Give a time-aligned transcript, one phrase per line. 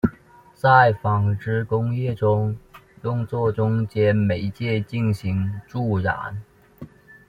[0.55, 2.57] 在纺织工业中
[3.03, 6.41] 用作中间媒介进行助染。